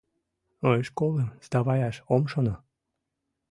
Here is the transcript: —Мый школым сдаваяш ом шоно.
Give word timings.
—Мый 0.61 0.81
школым 0.89 1.29
сдаваяш 1.45 1.95
ом 2.13 2.23
шоно. 2.31 2.55